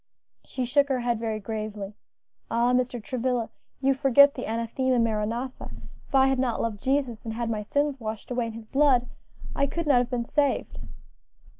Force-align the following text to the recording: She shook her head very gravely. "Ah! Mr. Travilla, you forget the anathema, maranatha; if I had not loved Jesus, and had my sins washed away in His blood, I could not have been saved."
She 0.45 0.65
shook 0.65 0.89
her 0.89 1.01
head 1.01 1.19
very 1.19 1.39
gravely. 1.39 1.93
"Ah! 2.49 2.73
Mr. 2.73 2.99
Travilla, 3.03 3.51
you 3.81 3.93
forget 3.93 4.33
the 4.33 4.45
anathema, 4.45 4.97
maranatha; 4.97 5.69
if 6.07 6.15
I 6.15 6.25
had 6.25 6.39
not 6.39 6.59
loved 6.59 6.81
Jesus, 6.81 7.23
and 7.23 7.35
had 7.35 7.51
my 7.51 7.61
sins 7.61 7.99
washed 7.99 8.31
away 8.31 8.47
in 8.47 8.53
His 8.53 8.65
blood, 8.65 9.07
I 9.55 9.67
could 9.67 9.85
not 9.85 9.99
have 9.99 10.09
been 10.09 10.25
saved." 10.25 10.79